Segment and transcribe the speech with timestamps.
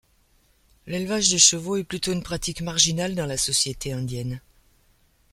[0.87, 4.41] L'élevage de chevaux est plutôt une pratique marginale dans la société indienne.